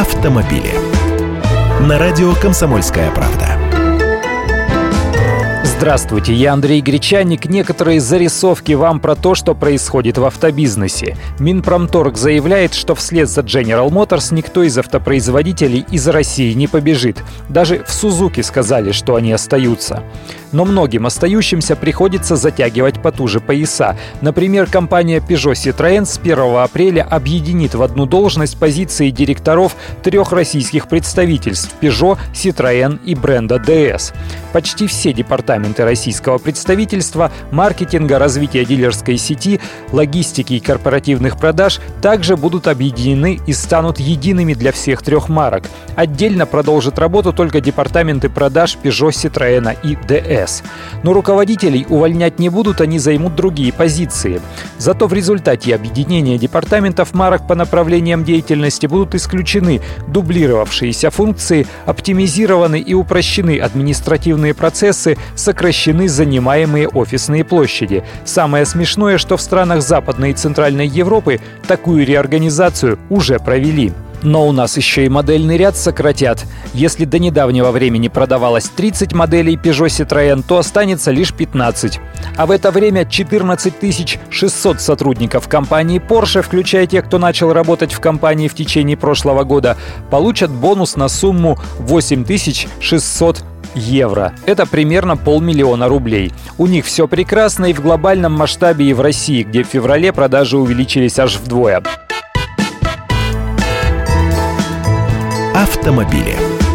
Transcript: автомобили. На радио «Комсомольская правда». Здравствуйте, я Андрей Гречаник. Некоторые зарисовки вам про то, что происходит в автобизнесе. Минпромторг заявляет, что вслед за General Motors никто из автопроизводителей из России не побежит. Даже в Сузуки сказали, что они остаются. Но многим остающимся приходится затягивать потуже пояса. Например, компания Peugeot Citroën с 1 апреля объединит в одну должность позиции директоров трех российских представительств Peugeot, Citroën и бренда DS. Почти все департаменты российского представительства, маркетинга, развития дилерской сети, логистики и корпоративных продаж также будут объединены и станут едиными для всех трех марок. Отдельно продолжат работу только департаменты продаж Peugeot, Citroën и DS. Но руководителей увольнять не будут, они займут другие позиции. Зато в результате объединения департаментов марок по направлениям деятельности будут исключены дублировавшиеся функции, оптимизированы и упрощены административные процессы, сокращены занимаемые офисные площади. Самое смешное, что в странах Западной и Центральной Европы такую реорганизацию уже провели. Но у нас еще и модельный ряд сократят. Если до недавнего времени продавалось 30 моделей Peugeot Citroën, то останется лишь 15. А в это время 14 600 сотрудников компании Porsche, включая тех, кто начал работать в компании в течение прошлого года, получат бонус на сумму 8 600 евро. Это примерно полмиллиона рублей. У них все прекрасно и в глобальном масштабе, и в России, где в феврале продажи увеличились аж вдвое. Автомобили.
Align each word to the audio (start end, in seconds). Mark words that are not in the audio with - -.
автомобили. 0.00 0.72
На 1.86 1.98
радио 1.98 2.32
«Комсомольская 2.34 3.10
правда». 3.10 3.58
Здравствуйте, 5.62 6.32
я 6.32 6.54
Андрей 6.54 6.80
Гречаник. 6.80 7.44
Некоторые 7.44 8.00
зарисовки 8.00 8.72
вам 8.72 9.00
про 9.00 9.14
то, 9.14 9.34
что 9.34 9.54
происходит 9.54 10.16
в 10.16 10.24
автобизнесе. 10.24 11.16
Минпромторг 11.38 12.16
заявляет, 12.16 12.72
что 12.72 12.94
вслед 12.94 13.28
за 13.28 13.42
General 13.42 13.88
Motors 13.90 14.34
никто 14.34 14.62
из 14.62 14.76
автопроизводителей 14.78 15.84
из 15.90 16.08
России 16.08 16.52
не 16.54 16.66
побежит. 16.66 17.22
Даже 17.48 17.84
в 17.84 17.92
Сузуки 17.92 18.40
сказали, 18.40 18.92
что 18.92 19.16
они 19.16 19.32
остаются. 19.32 20.02
Но 20.52 20.64
многим 20.64 21.06
остающимся 21.06 21.76
приходится 21.76 22.36
затягивать 22.36 23.00
потуже 23.02 23.40
пояса. 23.40 23.96
Например, 24.20 24.66
компания 24.66 25.18
Peugeot 25.18 25.52
Citroën 25.52 26.04
с 26.04 26.18
1 26.18 26.38
апреля 26.56 27.02
объединит 27.02 27.74
в 27.74 27.82
одну 27.82 28.06
должность 28.06 28.58
позиции 28.58 29.10
директоров 29.10 29.76
трех 30.02 30.32
российских 30.32 30.88
представительств 30.88 31.74
Peugeot, 31.80 32.18
Citroën 32.32 32.98
и 33.04 33.14
бренда 33.14 33.56
DS. 33.56 34.14
Почти 34.52 34.86
все 34.86 35.12
департаменты 35.12 35.84
российского 35.84 36.38
представительства, 36.38 37.30
маркетинга, 37.50 38.18
развития 38.18 38.64
дилерской 38.64 39.16
сети, 39.16 39.60
логистики 39.92 40.54
и 40.54 40.60
корпоративных 40.60 41.38
продаж 41.38 41.80
также 42.02 42.36
будут 42.36 42.66
объединены 42.66 43.38
и 43.46 43.52
станут 43.52 44.00
едиными 44.00 44.54
для 44.54 44.72
всех 44.72 45.02
трех 45.02 45.28
марок. 45.28 45.64
Отдельно 45.94 46.46
продолжат 46.46 46.98
работу 46.98 47.32
только 47.32 47.60
департаменты 47.60 48.28
продаж 48.28 48.76
Peugeot, 48.82 49.10
Citroën 49.10 49.76
и 49.82 49.94
DS. 49.94 50.39
Но 51.02 51.12
руководителей 51.12 51.86
увольнять 51.88 52.38
не 52.38 52.48
будут, 52.48 52.80
они 52.80 52.98
займут 52.98 53.34
другие 53.34 53.72
позиции. 53.72 54.40
Зато 54.78 55.06
в 55.06 55.12
результате 55.12 55.74
объединения 55.74 56.38
департаментов 56.38 57.14
марок 57.14 57.46
по 57.46 57.54
направлениям 57.54 58.24
деятельности 58.24 58.86
будут 58.86 59.14
исключены 59.14 59.80
дублировавшиеся 60.08 61.10
функции, 61.10 61.66
оптимизированы 61.86 62.80
и 62.80 62.94
упрощены 62.94 63.58
административные 63.58 64.54
процессы, 64.54 65.16
сокращены 65.34 66.08
занимаемые 66.08 66.88
офисные 66.88 67.44
площади. 67.44 68.04
Самое 68.24 68.66
смешное, 68.66 69.18
что 69.18 69.36
в 69.36 69.42
странах 69.42 69.82
Западной 69.82 70.30
и 70.30 70.34
Центральной 70.34 70.86
Европы 70.86 71.40
такую 71.66 72.06
реорганизацию 72.06 72.98
уже 73.08 73.38
провели. 73.38 73.92
Но 74.22 74.46
у 74.46 74.52
нас 74.52 74.76
еще 74.76 75.06
и 75.06 75.08
модельный 75.08 75.56
ряд 75.56 75.76
сократят. 75.76 76.44
Если 76.74 77.04
до 77.04 77.18
недавнего 77.18 77.70
времени 77.70 78.08
продавалось 78.08 78.68
30 78.68 79.12
моделей 79.12 79.56
Peugeot 79.56 79.86
Citroën, 79.86 80.44
то 80.46 80.58
останется 80.58 81.10
лишь 81.10 81.32
15. 81.32 82.00
А 82.36 82.46
в 82.46 82.50
это 82.50 82.70
время 82.70 83.04
14 83.04 84.18
600 84.30 84.80
сотрудников 84.80 85.48
компании 85.48 86.00
Porsche, 86.00 86.42
включая 86.42 86.86
тех, 86.86 87.06
кто 87.06 87.18
начал 87.18 87.52
работать 87.52 87.92
в 87.92 88.00
компании 88.00 88.48
в 88.48 88.54
течение 88.54 88.96
прошлого 88.96 89.44
года, 89.44 89.76
получат 90.10 90.50
бонус 90.50 90.96
на 90.96 91.08
сумму 91.08 91.58
8 91.78 92.24
600 92.80 93.44
евро. 93.74 94.34
Это 94.46 94.66
примерно 94.66 95.16
полмиллиона 95.16 95.88
рублей. 95.88 96.32
У 96.58 96.66
них 96.66 96.84
все 96.84 97.08
прекрасно 97.08 97.66
и 97.66 97.72
в 97.72 97.80
глобальном 97.80 98.32
масштабе, 98.32 98.86
и 98.86 98.92
в 98.92 99.00
России, 99.00 99.42
где 99.42 99.62
в 99.62 99.68
феврале 99.68 100.12
продажи 100.12 100.58
увеличились 100.58 101.18
аж 101.18 101.36
вдвое. 101.36 101.82
Автомобили. 105.70 106.69